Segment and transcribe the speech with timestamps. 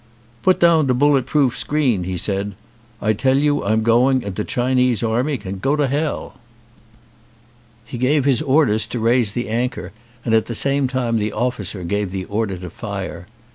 [0.41, 2.55] "Put down de bullet proof screen," he said.
[3.03, 6.39] "I tell you I'm going and de Chinese army can go to hell."
[7.85, 9.91] 219 ON A CHINESE SCREEN He gave his orders to raise the anchor
[10.25, 13.27] and at the same time the officer gave the order to fire.